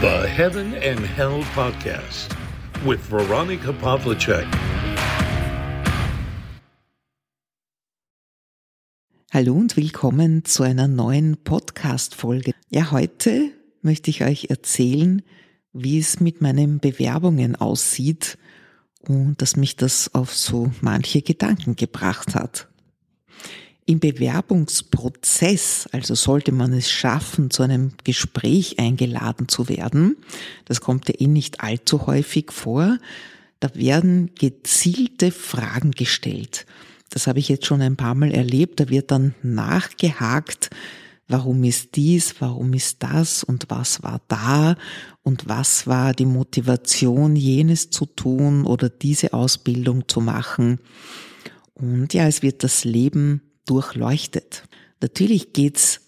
[0.00, 2.34] The Heaven and Hell Podcast
[2.86, 4.46] with Veronica Pavlicek.
[9.30, 12.52] Hallo und willkommen zu einer neuen Podcast-Folge.
[12.70, 13.50] Ja, heute
[13.82, 15.20] möchte ich euch erzählen,
[15.74, 18.38] wie es mit meinen Bewerbungen aussieht
[19.06, 22.70] und dass mich das auf so manche Gedanken gebracht hat.
[23.90, 30.16] Im Bewerbungsprozess, also sollte man es schaffen, zu einem Gespräch eingeladen zu werden,
[30.64, 32.98] das kommt ja eh nicht allzu häufig vor,
[33.58, 36.66] da werden gezielte Fragen gestellt.
[37.08, 40.70] Das habe ich jetzt schon ein paar Mal erlebt, da wird dann nachgehakt,
[41.26, 44.76] warum ist dies, warum ist das und was war da
[45.24, 50.78] und was war die Motivation, jenes zu tun oder diese Ausbildung zu machen.
[51.74, 54.64] Und ja, es wird das Leben durchleuchtet.
[55.00, 56.00] Natürlich geht's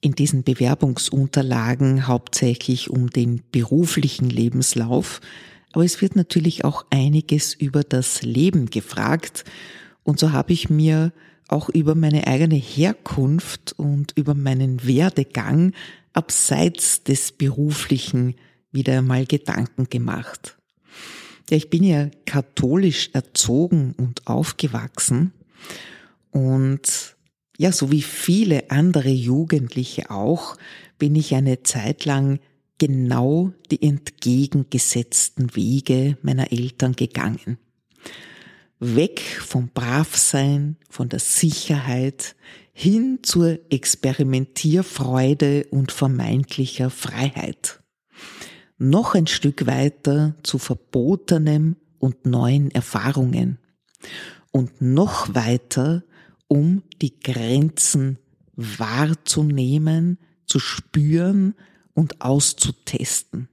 [0.00, 5.20] in diesen Bewerbungsunterlagen hauptsächlich um den beruflichen Lebenslauf,
[5.72, 9.44] aber es wird natürlich auch einiges über das Leben gefragt
[10.02, 11.12] und so habe ich mir
[11.48, 15.72] auch über meine eigene Herkunft und über meinen Werdegang
[16.12, 18.34] abseits des beruflichen
[18.72, 20.56] wieder einmal Gedanken gemacht.
[21.48, 25.32] Ja, ich bin ja katholisch erzogen und aufgewachsen
[26.36, 27.16] und
[27.56, 30.58] ja, so wie viele andere Jugendliche auch,
[30.98, 32.40] bin ich eine Zeit lang
[32.76, 37.56] genau die entgegengesetzten Wege meiner Eltern gegangen.
[38.80, 42.36] Weg vom Bravsein, von der Sicherheit
[42.74, 47.80] hin zur Experimentierfreude und vermeintlicher Freiheit.
[48.76, 53.56] Noch ein Stück weiter zu verbotenem und neuen Erfahrungen.
[54.52, 56.02] Und noch weiter
[56.48, 58.18] um die Grenzen
[58.54, 61.54] wahrzunehmen, zu spüren
[61.92, 63.48] und auszutesten.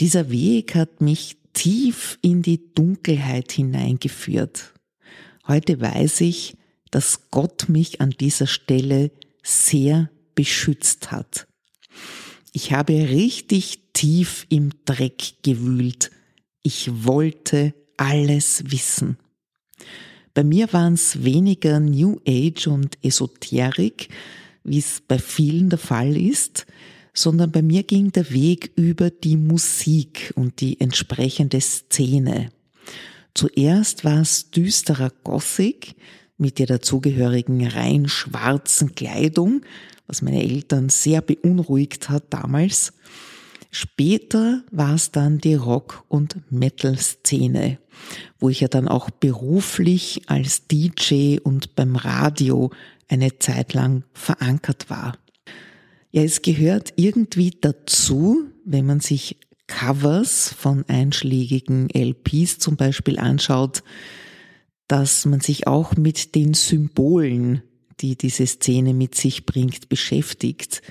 [0.00, 4.74] Dieser Weg hat mich tief in die Dunkelheit hineingeführt.
[5.46, 6.56] Heute weiß ich,
[6.90, 9.10] dass Gott mich an dieser Stelle
[9.42, 11.46] sehr beschützt hat.
[12.52, 16.10] Ich habe richtig tief im Dreck gewühlt.
[16.62, 19.16] Ich wollte alles wissen.
[20.34, 24.08] Bei mir waren es weniger New Age und Esoterik,
[24.64, 26.66] wie es bei vielen der Fall ist,
[27.12, 32.50] sondern bei mir ging der Weg über die Musik und die entsprechende Szene.
[33.34, 35.94] Zuerst war es düsterer Gothic
[36.38, 39.62] mit der dazugehörigen rein schwarzen Kleidung,
[40.06, 42.92] was meine Eltern sehr beunruhigt hat damals.
[43.74, 47.78] Später war es dann die Rock- und Metal-Szene,
[48.38, 52.70] wo ich ja dann auch beruflich als DJ und beim Radio
[53.08, 55.16] eine Zeit lang verankert war.
[56.10, 59.38] Ja, es gehört irgendwie dazu, wenn man sich
[59.68, 63.82] Covers von einschlägigen LPs zum Beispiel anschaut,
[64.86, 67.62] dass man sich auch mit den Symbolen,
[68.00, 70.82] die diese Szene mit sich bringt, beschäftigt.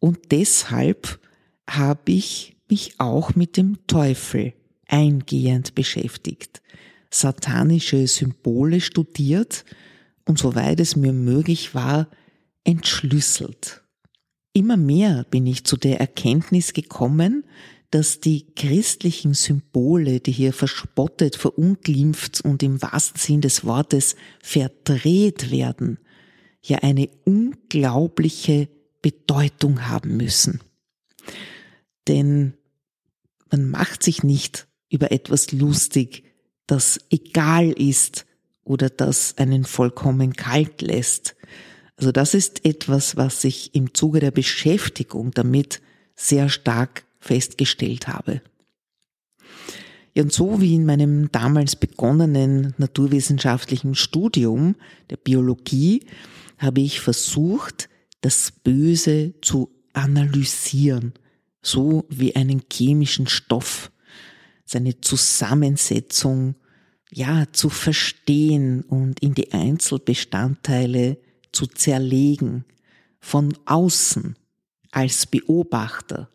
[0.00, 1.20] Und deshalb
[1.68, 4.54] habe ich mich auch mit dem Teufel
[4.88, 6.62] eingehend beschäftigt,
[7.10, 9.64] satanische Symbole studiert
[10.24, 12.08] und soweit es mir möglich war,
[12.64, 13.82] entschlüsselt.
[14.52, 17.44] Immer mehr bin ich zu der Erkenntnis gekommen,
[17.90, 25.50] dass die christlichen Symbole, die hier verspottet, verunglimpft und im wahrsten Sinn des Wortes verdreht
[25.50, 25.98] werden,
[26.62, 28.68] ja eine unglaubliche
[29.02, 30.60] Bedeutung haben müssen.
[32.08, 32.54] Denn
[33.50, 36.24] man macht sich nicht über etwas lustig,
[36.66, 38.26] das egal ist
[38.64, 41.36] oder das einen vollkommen kalt lässt.
[41.96, 45.80] Also das ist etwas, was ich im Zuge der Beschäftigung damit
[46.14, 48.42] sehr stark festgestellt habe.
[50.14, 54.76] Ja, und so wie in meinem damals begonnenen naturwissenschaftlichen Studium
[55.10, 56.06] der Biologie
[56.58, 57.88] habe ich versucht,
[58.22, 61.12] das Böse zu analysieren–
[61.66, 63.90] so wie einen chemischen Stoff,
[64.64, 66.54] seine Zusammensetzung,
[67.10, 71.18] ja, zu verstehen und in die Einzelbestandteile
[71.52, 72.64] zu zerlegen,
[73.18, 74.36] von außen
[74.92, 76.30] als Beobachter.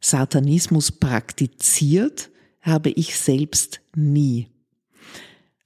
[0.00, 4.48] Satanismus praktiziert habe ich selbst nie.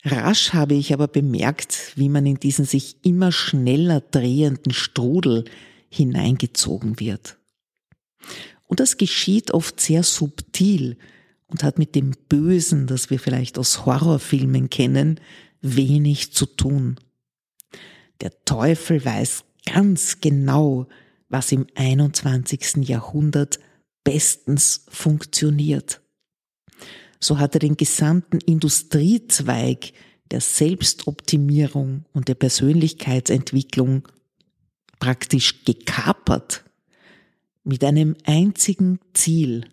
[0.05, 5.45] Rasch habe ich aber bemerkt, wie man in diesen sich immer schneller drehenden Strudel
[5.91, 7.37] hineingezogen wird.
[8.71, 10.97] Und das geschieht oft sehr subtil
[11.49, 15.19] und hat mit dem Bösen, das wir vielleicht aus Horrorfilmen kennen,
[15.61, 16.97] wenig zu tun.
[18.21, 20.87] Der Teufel weiß ganz genau,
[21.29, 22.89] was im 21.
[22.89, 23.59] Jahrhundert
[24.05, 26.01] bestens funktioniert.
[27.19, 29.93] So hat er den gesamten Industriezweig
[30.31, 34.07] der Selbstoptimierung und der Persönlichkeitsentwicklung
[35.01, 36.70] praktisch gekapert
[37.65, 39.67] mit einem einzigen Ziel,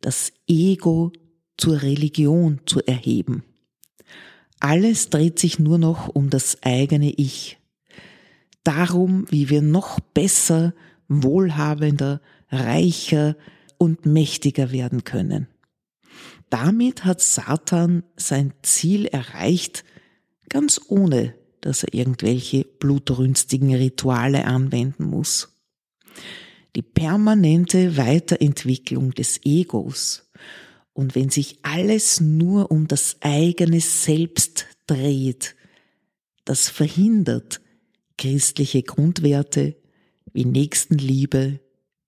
[0.00, 1.12] das Ego
[1.56, 3.44] zur Religion zu erheben.
[4.60, 7.58] Alles dreht sich nur noch um das eigene Ich.
[8.64, 10.74] Darum, wie wir noch besser,
[11.08, 12.20] wohlhabender,
[12.50, 13.36] reicher
[13.78, 15.48] und mächtiger werden können.
[16.50, 19.84] Damit hat Satan sein Ziel erreicht,
[20.48, 25.52] ganz ohne, dass er irgendwelche blutrünstigen Rituale anwenden muss.
[26.76, 30.30] Die permanente Weiterentwicklung des Egos
[30.92, 35.56] und wenn sich alles nur um das eigene Selbst dreht,
[36.44, 37.62] das verhindert
[38.18, 39.76] christliche Grundwerte
[40.34, 41.60] wie Nächstenliebe,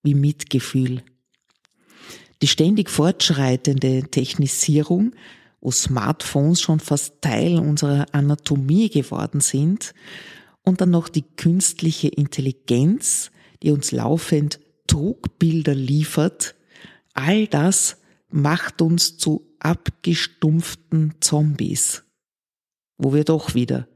[0.03, 1.03] wie Mitgefühl.
[2.43, 5.15] Die ständig fortschreitende Technisierung,
[5.62, 9.94] wo Smartphones schon fast Teil unserer Anatomie geworden sind,
[10.62, 13.31] und dann noch die künstliche Intelligenz,
[13.62, 16.55] die uns laufend Trugbilder liefert,
[17.14, 17.99] all das
[18.31, 22.05] macht uns zu abgestumpften Zombies,
[22.96, 23.88] wo wir doch wieder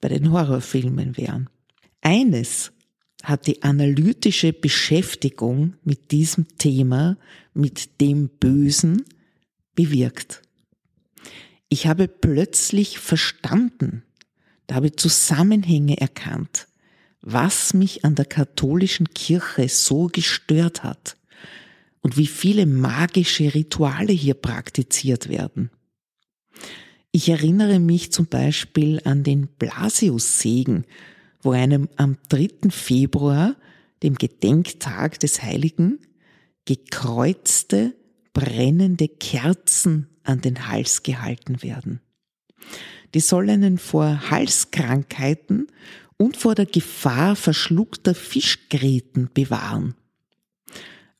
[0.00, 1.48] bei den Horrorfilmen wären.
[2.00, 2.72] Eines
[3.22, 7.16] hat die analytische Beschäftigung mit diesem Thema,
[7.54, 9.04] mit dem Bösen,
[9.74, 10.42] bewirkt.
[11.68, 14.04] Ich habe plötzlich verstanden,
[14.66, 16.68] da habe ich Zusammenhänge erkannt,
[17.28, 21.16] was mich an der katholischen Kirche so gestört hat
[22.00, 25.70] und wie viele magische Rituale hier praktiziert werden.
[27.10, 30.86] Ich erinnere mich zum Beispiel an den Blasiussegen,
[31.42, 32.70] wo einem am 3.
[32.70, 33.56] Februar,
[34.04, 35.98] dem Gedenktag des Heiligen,
[36.64, 37.96] gekreuzte,
[38.34, 42.00] brennende Kerzen an den Hals gehalten werden.
[43.14, 45.66] Die sollen vor Halskrankheiten
[46.16, 49.94] und vor der Gefahr verschluckter Fischgräten bewahren.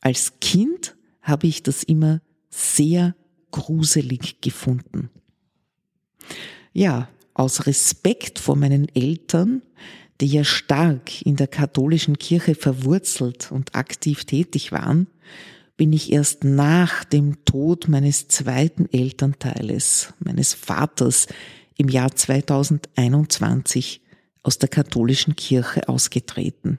[0.00, 2.20] Als Kind habe ich das immer
[2.50, 3.14] sehr
[3.50, 5.10] gruselig gefunden.
[6.72, 9.62] Ja, aus Respekt vor meinen Eltern
[10.20, 15.08] die ja stark in der katholischen Kirche verwurzelt und aktiv tätig waren,
[15.76, 21.26] bin ich erst nach dem Tod meines zweiten Elternteiles, meines Vaters,
[21.78, 24.00] im Jahr 2021
[24.46, 26.78] aus der katholischen Kirche ausgetreten.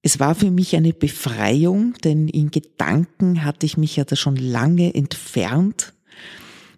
[0.00, 4.36] Es war für mich eine Befreiung, denn in Gedanken hatte ich mich ja da schon
[4.36, 5.92] lange entfernt.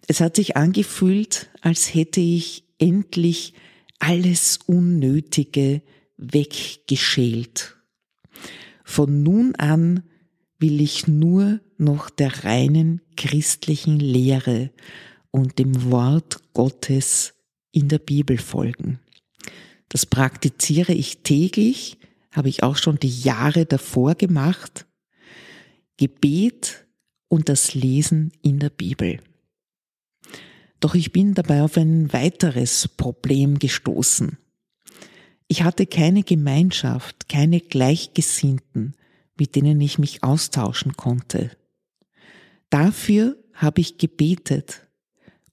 [0.06, 3.52] Es hat sich angefühlt, als hätte ich endlich
[3.98, 5.82] alles Unnötige
[6.16, 7.76] weggeschält.
[8.84, 10.04] Von nun an
[10.58, 14.70] will ich nur noch der reinen christlichen Lehre
[15.30, 17.34] und dem Wort Gottes
[17.72, 19.00] in der Bibel folgen.
[19.88, 21.98] Das praktiziere ich täglich,
[22.32, 24.86] habe ich auch schon die Jahre davor gemacht.
[25.96, 26.86] Gebet
[27.28, 29.20] und das Lesen in der Bibel.
[30.80, 34.38] Doch ich bin dabei auf ein weiteres Problem gestoßen.
[35.48, 38.94] Ich hatte keine Gemeinschaft, keine Gleichgesinnten,
[39.38, 41.56] mit denen ich mich austauschen konnte.
[42.68, 44.86] Dafür habe ich gebetet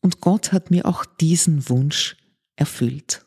[0.01, 2.17] und Gott hat mir auch diesen Wunsch
[2.55, 3.22] erfüllt.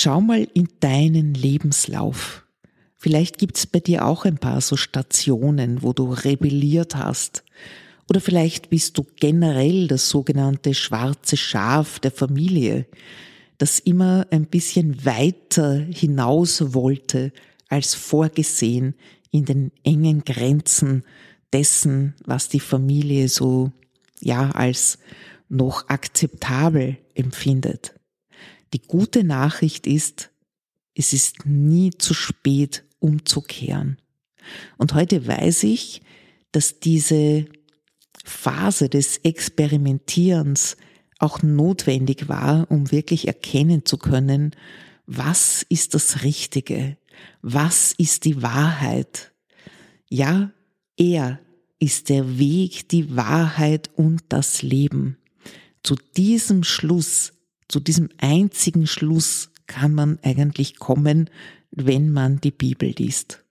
[0.00, 2.46] Schau mal in deinen Lebenslauf.
[2.98, 7.42] Vielleicht gibt's bei dir auch ein paar so Stationen, wo du rebelliert hast
[8.08, 12.86] oder vielleicht bist du generell das sogenannte schwarze Schaf der Familie,
[13.58, 17.32] das immer ein bisschen weiter hinaus wollte
[17.68, 18.94] als vorgesehen
[19.32, 21.02] in den engen Grenzen
[21.52, 23.72] dessen, was die Familie so,
[24.20, 25.00] ja, als
[25.48, 27.97] noch akzeptabel empfindet.
[28.72, 30.30] Die gute Nachricht ist,
[30.94, 33.98] es ist nie zu spät umzukehren.
[34.76, 36.02] Und heute weiß ich,
[36.52, 37.46] dass diese
[38.24, 40.76] Phase des Experimentierens
[41.18, 44.52] auch notwendig war, um wirklich erkennen zu können,
[45.06, 46.96] was ist das Richtige,
[47.42, 49.32] was ist die Wahrheit.
[50.08, 50.52] Ja,
[50.96, 51.40] er
[51.78, 55.16] ist der Weg, die Wahrheit und das Leben.
[55.82, 57.32] Zu diesem Schluss,
[57.68, 61.30] zu diesem einzigen Schluss kann man eigentlich kommen,
[61.70, 63.44] wenn man die Bibel liest.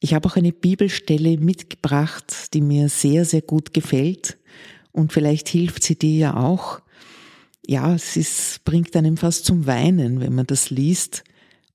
[0.00, 4.38] Ich habe auch eine Bibelstelle mitgebracht, die mir sehr, sehr gut gefällt.
[4.90, 6.80] Und vielleicht hilft sie dir ja auch.
[7.64, 11.24] Ja, es ist, bringt einem fast zum Weinen, wenn man das liest.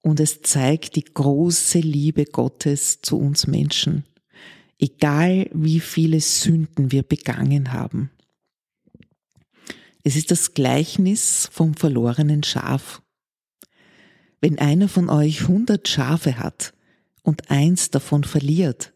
[0.01, 4.05] und es zeigt die große Liebe Gottes zu uns Menschen,
[4.79, 8.11] egal wie viele Sünden wir begangen haben.
[10.07, 13.01] Es ist das Gleichnis vom verlorenen Schaf.
[14.39, 16.73] Wenn einer von euch hundert Schafe hat
[17.23, 18.93] und eins davon verliert,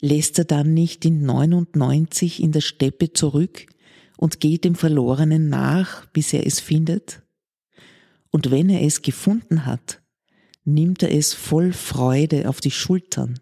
[0.00, 3.66] lässt er dann nicht die 99 in der Steppe zurück
[4.16, 7.20] und geht dem Verlorenen nach, bis er es findet?
[8.30, 10.00] Und wenn er es gefunden hat,
[10.64, 13.38] nimmt er es voll Freude auf die Schultern.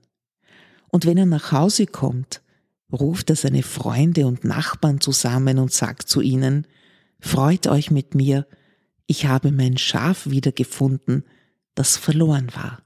[0.89, 2.43] Und wenn er nach Hause kommt,
[2.91, 6.67] ruft er seine Freunde und Nachbarn zusammen und sagt zu ihnen,
[7.21, 8.47] Freut euch mit mir,
[9.07, 11.25] ich habe mein Schaf wiedergefunden,
[11.75, 12.83] das verloren war.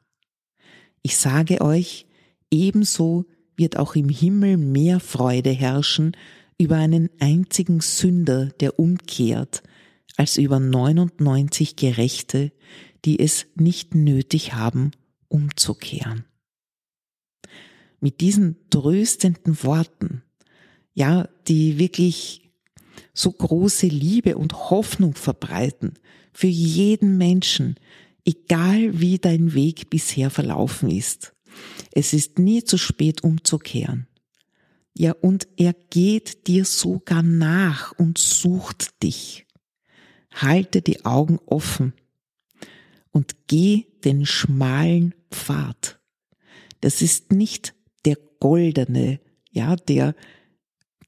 [1.03, 2.07] Ich sage euch,
[2.51, 3.27] ebenso
[3.57, 6.17] wird auch im Himmel mehr Freude herrschen
[6.59, 9.63] über einen einzigen Sünder, der umkehrt,
[10.17, 12.53] als über 99 Gerechte,
[13.05, 14.93] die es nicht nötig haben,
[15.29, 16.25] umzukehren.
[18.01, 20.23] Mit diesen tröstenden Worten,
[20.95, 22.44] ja, die wirklich
[23.13, 25.95] so große Liebe und Hoffnung verbreiten
[26.33, 27.77] für jeden Menschen,
[28.25, 31.35] egal wie dein Weg bisher verlaufen ist.
[31.93, 34.09] Es ist nie zu spät umzukehren.
[34.97, 39.47] Ja, und er geht dir sogar nach und sucht dich.
[40.33, 41.95] Halte die Augen offen
[43.11, 46.01] und geh den schmalen Pfad.
[46.81, 47.75] Das ist nicht
[48.05, 49.21] der goldene,
[49.51, 50.15] ja, der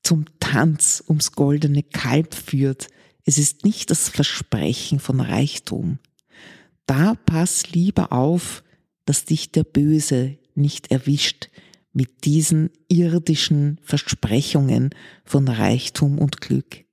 [0.03, 2.87] zum Tanz ums goldene Kalb führt.
[3.25, 5.99] Es ist nicht das Versprechen von Reichtum.
[6.87, 8.63] Da pass lieber auf,
[9.07, 11.51] dass dich der Böse nicht erwischt
[11.93, 14.91] mit diesen irdischen Versprechungen
[15.25, 16.85] von Reichtum und Glück.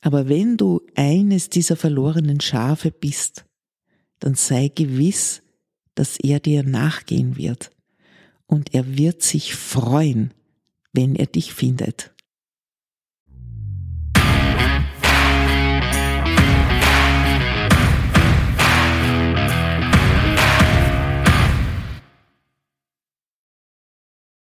[0.00, 3.44] Aber wenn du eines dieser verlorenen Schafe bist,
[4.18, 5.42] dann sei gewiss,
[5.94, 7.70] dass er dir nachgehen wird
[8.46, 10.32] und er wird sich freuen,
[10.92, 12.12] wenn er dich findet.